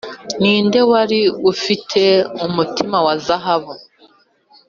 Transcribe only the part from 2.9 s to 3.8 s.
wa zahabu.